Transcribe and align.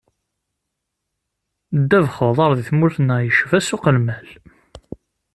Ddabex 1.81 2.15
n 2.21 2.25
uḍar 2.29 2.51
di 2.57 2.63
tmurt-nneɣ 2.69 3.19
icba 3.29 3.57
ssuq 3.59 3.85
n 3.89 3.93
lmal. 3.97 4.27